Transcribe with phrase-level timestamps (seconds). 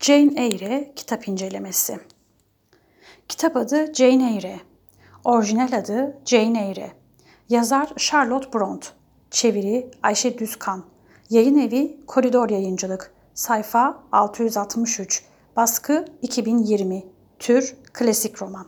[0.00, 2.00] Jane Eyre kitap incelemesi.
[3.28, 4.60] Kitap adı Jane Eyre.
[5.24, 6.92] Orijinal adı Jane Eyre.
[7.48, 8.92] Yazar Charlotte Bront.
[9.30, 10.84] Çeviri Ayşe Düzkan.
[11.30, 13.12] Yayın evi Koridor Yayıncılık.
[13.34, 15.24] Sayfa 663.
[15.56, 17.02] Baskı 2020.
[17.38, 18.66] Tür klasik roman.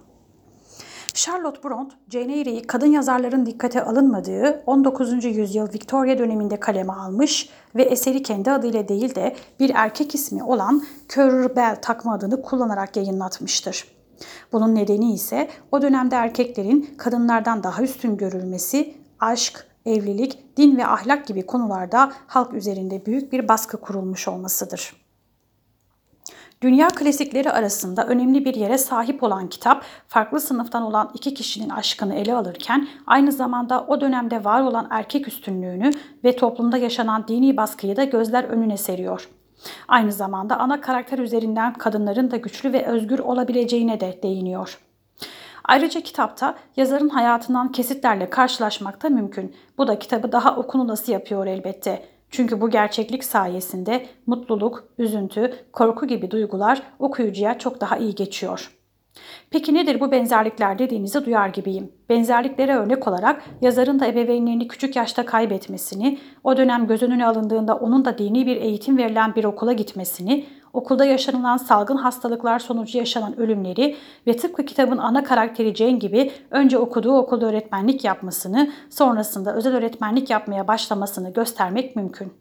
[1.14, 5.24] Charlotte Bront, Jane Eyre'yi kadın yazarların dikkate alınmadığı 19.
[5.24, 10.82] yüzyıl Victoria döneminde kaleme almış ve eseri kendi adıyla değil de bir erkek ismi olan
[11.08, 13.84] Currer Bell takma adını kullanarak yayınlatmıştır.
[14.52, 21.26] Bunun nedeni ise o dönemde erkeklerin kadınlardan daha üstün görülmesi, aşk, evlilik, din ve ahlak
[21.26, 25.01] gibi konularda halk üzerinde büyük bir baskı kurulmuş olmasıdır.
[26.62, 32.14] Dünya klasikleri arasında önemli bir yere sahip olan kitap, farklı sınıftan olan iki kişinin aşkını
[32.14, 35.90] ele alırken aynı zamanda o dönemde var olan erkek üstünlüğünü
[36.24, 39.28] ve toplumda yaşanan dini baskıyı da gözler önüne seriyor.
[39.88, 44.78] Aynı zamanda ana karakter üzerinden kadınların da güçlü ve özgür olabileceğine de değiniyor.
[45.64, 49.56] Ayrıca kitapta yazarın hayatından kesitlerle karşılaşmak da mümkün.
[49.78, 52.11] Bu da kitabı daha okunulası yapıyor elbette.
[52.32, 58.72] Çünkü bu gerçeklik sayesinde mutluluk, üzüntü, korku gibi duygular okuyucuya çok daha iyi geçiyor.
[59.50, 61.92] Peki nedir bu benzerlikler dediğinizi duyar gibiyim.
[62.08, 68.04] Benzerliklere örnek olarak yazarın da ebeveynlerini küçük yaşta kaybetmesini, o dönem göz önüne alındığında onun
[68.04, 73.96] da dini bir eğitim verilen bir okula gitmesini, okulda yaşanılan salgın hastalıklar sonucu yaşanan ölümleri
[74.26, 80.30] ve tıpkı kitabın ana karakteri Jane gibi önce okuduğu okulda öğretmenlik yapmasını, sonrasında özel öğretmenlik
[80.30, 82.32] yapmaya başlamasını göstermek mümkün.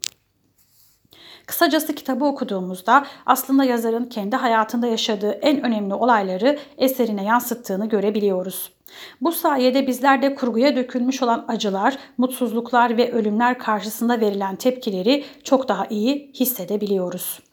[1.46, 8.72] Kısacası kitabı okuduğumuzda aslında yazarın kendi hayatında yaşadığı en önemli olayları eserine yansıttığını görebiliyoruz.
[9.20, 15.68] Bu sayede bizler de kurguya dökülmüş olan acılar, mutsuzluklar ve ölümler karşısında verilen tepkileri çok
[15.68, 17.51] daha iyi hissedebiliyoruz.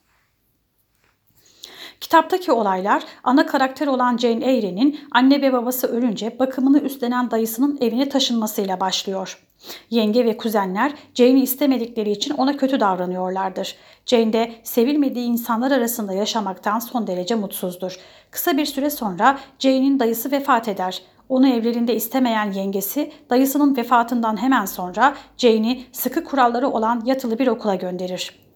[2.02, 8.10] Kitaptaki olaylar ana karakter olan Jane Eyre'nin anne ve babası ölünce bakımını üstlenen dayısının evine
[8.10, 9.46] taşınmasıyla başlıyor.
[9.90, 13.76] Yenge ve kuzenler Jane'i istemedikleri için ona kötü davranıyorlardır.
[14.06, 18.00] Jane de sevilmediği insanlar arasında yaşamaktan son derece mutsuzdur.
[18.32, 21.02] Kısa bir süre sonra Jane'in dayısı vefat eder.
[21.30, 27.76] Onu evlerinde istemeyen yengesi dayısının vefatından hemen sonra Jane'i sıkı kuralları olan yatılı bir okula
[27.76, 28.49] gönderir.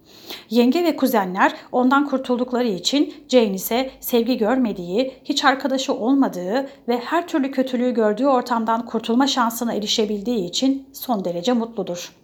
[0.50, 7.28] Yenge ve kuzenler ondan kurtuldukları için Jane ise sevgi görmediği, hiç arkadaşı olmadığı ve her
[7.28, 12.23] türlü kötülüğü gördüğü ortamdan kurtulma şansına erişebildiği için son derece mutludur.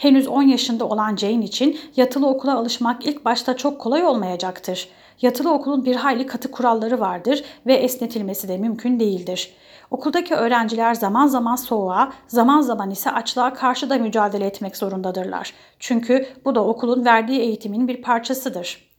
[0.00, 4.88] Henüz 10 yaşında olan Jane için yatılı okula alışmak ilk başta çok kolay olmayacaktır.
[5.22, 9.52] Yatılı okulun bir hayli katı kuralları vardır ve esnetilmesi de mümkün değildir.
[9.90, 15.54] Okuldaki öğrenciler zaman zaman soğuğa, zaman zaman ise açlığa karşı da mücadele etmek zorundadırlar.
[15.78, 18.90] Çünkü bu da okulun verdiği eğitimin bir parçasıdır.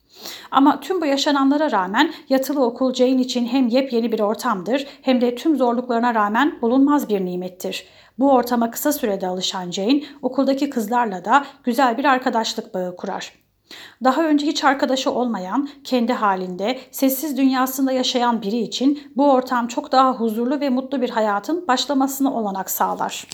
[0.51, 5.35] Ama tüm bu yaşananlara rağmen yatılı okul Jane için hem yepyeni bir ortamdır hem de
[5.35, 7.85] tüm zorluklarına rağmen bulunmaz bir nimettir.
[8.21, 13.33] Bu ortama kısa sürede alışan Jane okuldaki kızlarla da güzel bir arkadaşlık bağı kurar.
[14.03, 19.91] Daha önce hiç arkadaşı olmayan, kendi halinde, sessiz dünyasında yaşayan biri için bu ortam çok
[19.91, 23.27] daha huzurlu ve mutlu bir hayatın başlamasına olanak sağlar.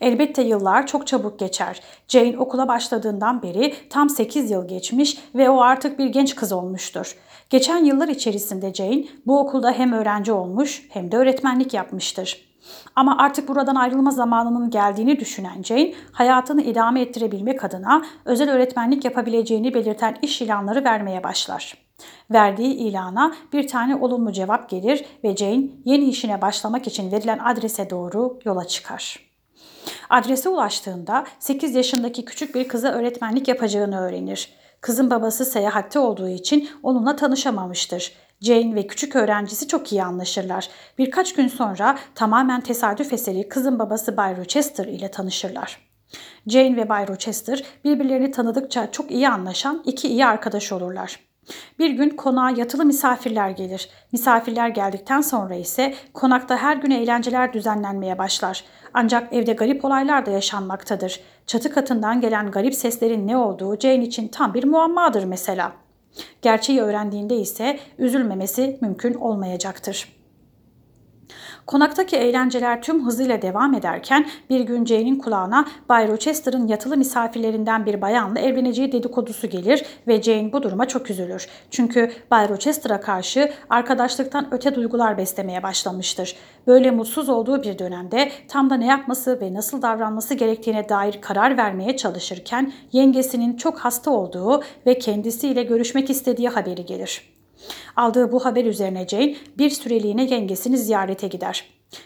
[0.00, 1.80] Elbette yıllar çok çabuk geçer.
[2.08, 7.16] Jane okula başladığından beri tam 8 yıl geçmiş ve o artık bir genç kız olmuştur.
[7.50, 12.49] Geçen yıllar içerisinde Jane bu okulda hem öğrenci olmuş hem de öğretmenlik yapmıştır.
[12.96, 19.74] Ama artık buradan ayrılma zamanının geldiğini düşünen Jane, hayatını idame ettirebilmek adına özel öğretmenlik yapabileceğini
[19.74, 21.74] belirten iş ilanları vermeye başlar.
[22.30, 27.90] Verdiği ilana bir tane olumlu cevap gelir ve Jane yeni işine başlamak için verilen adrese
[27.90, 29.30] doğru yola çıkar.
[30.10, 34.52] Adrese ulaştığında 8 yaşındaki küçük bir kıza öğretmenlik yapacağını öğrenir.
[34.80, 38.12] Kızın babası seyahatte olduğu için onunla tanışamamıştır
[38.42, 40.68] Jane ve küçük öğrencisi çok iyi anlaşırlar.
[40.98, 45.90] Birkaç gün sonra tamamen tesadüf eseri kızın babası Bay Rochester ile tanışırlar.
[46.46, 51.20] Jane ve Bay Rochester birbirlerini tanıdıkça çok iyi anlaşan iki iyi arkadaş olurlar.
[51.78, 53.88] Bir gün konağa yatılı misafirler gelir.
[54.12, 58.64] Misafirler geldikten sonra ise konakta her gün eğlenceler düzenlenmeye başlar.
[58.94, 61.20] Ancak evde garip olaylar da yaşanmaktadır.
[61.46, 65.89] Çatı katından gelen garip seslerin ne olduğu Jane için tam bir muammadır mesela.''
[66.42, 70.19] Gerçeği öğrendiğinde ise üzülmemesi mümkün olmayacaktır.
[71.66, 78.00] Konaktaki eğlenceler tüm hızıyla devam ederken bir gün Jane'in kulağına Bay Rochester'ın yatılı misafirlerinden bir
[78.00, 81.48] bayanla evleneceği dedikodusu gelir ve Jane bu duruma çok üzülür.
[81.70, 86.36] Çünkü Bay Rochester'a karşı arkadaşlıktan öte duygular beslemeye başlamıştır.
[86.66, 91.56] Böyle mutsuz olduğu bir dönemde tam da ne yapması ve nasıl davranması gerektiğine dair karar
[91.56, 97.29] vermeye çalışırken yengesinin çok hasta olduğu ve kendisiyle görüşmek istediği haberi gelir.
[97.96, 101.64] Aldığı bu haber üzerine Jane bir süreliğine yengesini ziyarete gider.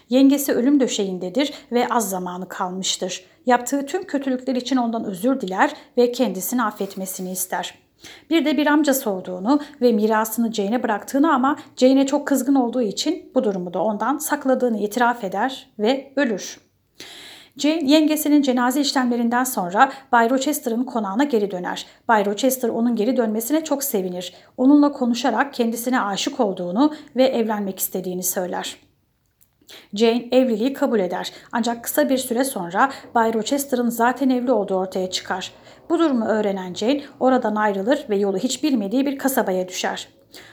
[0.08, 3.24] Yengesi ölüm döşeğindedir ve az zamanı kalmıştır.
[3.46, 7.74] Yaptığı tüm kötülükler için ondan özür diler ve kendisini affetmesini ister.
[8.30, 13.30] Bir de bir amcası olduğunu ve mirasını Jane'e bıraktığını ama Jane'e çok kızgın olduğu için
[13.34, 16.63] bu durumu da ondan sakladığını itiraf eder ve ölür.
[17.56, 21.86] Jane yengesinin cenaze işlemlerinden sonra Bay Rochester'ın konağına geri döner.
[22.08, 24.34] Bay Rochester onun geri dönmesine çok sevinir.
[24.56, 28.76] Onunla konuşarak kendisine aşık olduğunu ve evlenmek istediğini söyler.
[29.94, 35.10] Jane evliliği kabul eder ancak kısa bir süre sonra Bay Rochester'ın zaten evli olduğu ortaya
[35.10, 35.52] çıkar.
[35.90, 40.08] Bu durumu öğrenen Jane oradan ayrılır ve yolu hiç bilmediği bir kasabaya düşer.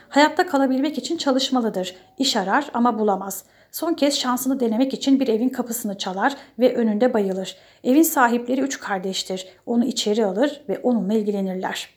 [0.09, 1.95] Hayatta kalabilmek için çalışmalıdır.
[2.17, 3.45] İş arar ama bulamaz.
[3.71, 7.55] Son kez şansını denemek için bir evin kapısını çalar ve önünde bayılır.
[7.83, 9.47] Evin sahipleri üç kardeştir.
[9.65, 11.89] Onu içeri alır ve onunla ilgilenirler.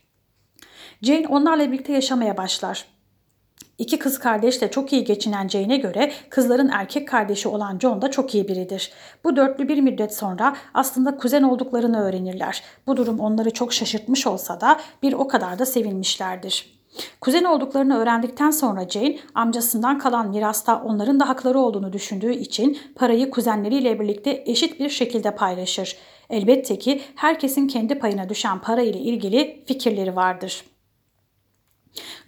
[1.03, 2.85] Jane onlarla birlikte yaşamaya başlar.
[3.79, 8.35] İki kız kardeşle çok iyi geçinen Jane'e göre kızların erkek kardeşi olan John da çok
[8.35, 8.93] iyi biridir.
[9.25, 12.63] Bu dörtlü bir müddet sonra aslında kuzen olduklarını öğrenirler.
[12.87, 16.84] Bu durum onları çok şaşırtmış olsa da bir o kadar da sevinmişlerdir.
[17.21, 23.31] Kuzen olduklarını öğrendikten sonra Jane amcasından kalan mirasta onların da hakları olduğunu düşündüğü için parayı
[23.31, 25.97] kuzenleriyle birlikte eşit bir şekilde paylaşır.
[26.31, 30.74] Elbette ki herkesin kendi payına düşen para ile ilgili fikirleri vardır.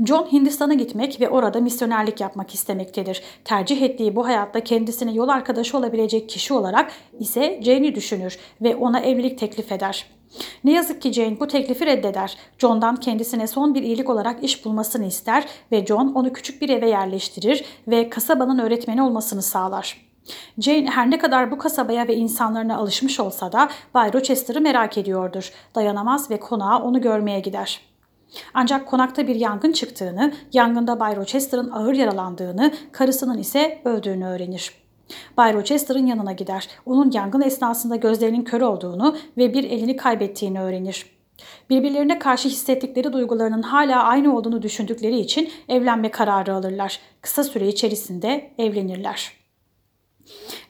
[0.04, 3.22] John Hindistan'a gitmek ve orada misyonerlik yapmak istemektedir.
[3.44, 9.00] Tercih ettiği bu hayatta kendisine yol arkadaşı olabilecek kişi olarak ise Jane'i düşünür ve ona
[9.00, 10.06] evlilik teklif eder.
[10.64, 12.36] Ne yazık ki Jane bu teklifi reddeder.
[12.58, 16.88] John'dan kendisine son bir iyilik olarak iş bulmasını ister ve John onu küçük bir eve
[16.88, 20.06] yerleştirir ve kasabanın öğretmeni olmasını sağlar.
[20.58, 25.52] Jane her ne kadar bu kasabaya ve insanlarına alışmış olsa da Bay Rochester'ı merak ediyordur.
[25.74, 27.80] Dayanamaz ve konağa onu görmeye gider.
[28.54, 34.72] Ancak konakta bir yangın çıktığını, yangında Bay Rochester'ın ağır yaralandığını, karısının ise öldüğünü öğrenir.
[35.36, 36.68] Bay Rochester'ın yanına gider.
[36.86, 41.06] Onun yangın esnasında gözlerinin kör olduğunu ve bir elini kaybettiğini öğrenir.
[41.70, 47.00] Birbirlerine karşı hissettikleri duygularının hala aynı olduğunu düşündükleri için evlenme kararı alırlar.
[47.20, 49.32] Kısa süre içerisinde evlenirler.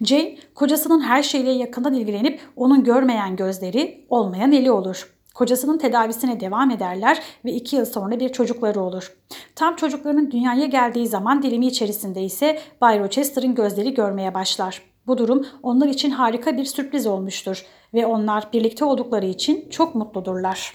[0.03, 5.16] Jane, kocasının her şeyle yakından ilgilenip onun görmeyen gözleri, olmayan eli olur.
[5.37, 9.17] Kocasının tedavisine devam ederler ve iki yıl sonra bir çocukları olur.
[9.55, 14.83] Tam çocuklarının dünyaya geldiği zaman dilimi içerisinde ise Bay Rochester'ın gözleri görmeye başlar.
[15.07, 20.75] Bu durum onlar için harika bir sürpriz olmuştur ve onlar birlikte oldukları için çok mutludurlar.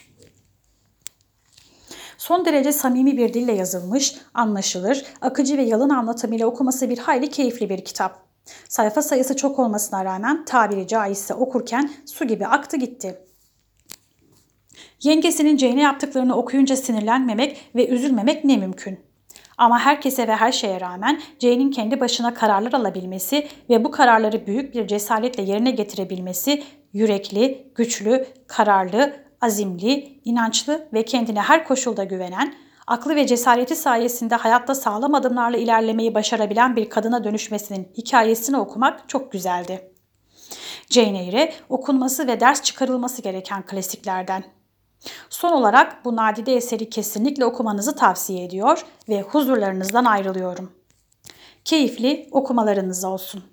[2.18, 7.70] Son derece samimi bir dille yazılmış, anlaşılır, akıcı ve yalın anlatımıyla okuması bir hayli keyifli
[7.70, 8.24] bir kitap.
[8.70, 13.31] Sayfa sayısı çok olmasına rağmen tabiri caizse okurken su gibi aktı gitti.
[15.04, 19.00] Yengesinin Jane'e yaptıklarını okuyunca sinirlenmemek ve üzülmemek ne mümkün.
[19.58, 24.76] Ama herkese ve her şeye rağmen Jane'in kendi başına kararlar alabilmesi ve bu kararları büyük
[24.76, 26.64] bir cesaretle yerine getirebilmesi
[26.94, 32.54] yürekli, güçlü, kararlı, azimli, inançlı ve kendine her koşulda güvenen,
[32.88, 39.32] aklı ve cesareti sayesinde hayatta sağlam adımlarla ilerlemeyi başarabilen bir kadına dönüşmesinin hikayesini okumak çok
[39.32, 39.92] güzeldi.
[40.90, 44.44] Jane Eyre okunması ve ders çıkarılması gereken klasiklerden.
[45.30, 50.72] Son olarak bu nadide eseri kesinlikle okumanızı tavsiye ediyor ve huzurlarınızdan ayrılıyorum.
[51.66, 53.51] Keyifli okumalarınız olsun.